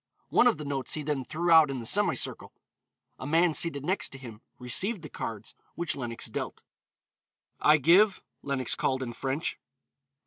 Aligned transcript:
One 0.29 0.47
of 0.47 0.57
the 0.57 0.65
notes 0.65 0.95
he 0.95 1.03
then 1.03 1.23
threw 1.23 1.51
out 1.51 1.69
in 1.69 1.79
the 1.79 1.85
semicircle. 1.85 2.51
A 3.19 3.27
man 3.27 3.53
seated 3.53 3.85
next 3.85 4.09
to 4.13 4.17
him 4.17 4.41
received 4.57 5.03
the 5.03 5.09
cards 5.09 5.53
which 5.75 5.95
Lenox 5.95 6.25
dealt. 6.25 6.63
"I 7.59 7.77
give," 7.77 8.23
Lenox 8.41 8.73
called 8.73 9.03
in 9.03 9.13
French. 9.13 9.59